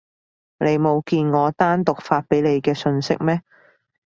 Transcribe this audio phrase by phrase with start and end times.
[0.57, 3.43] 你冇見我單獨發畀你嘅訊息咩？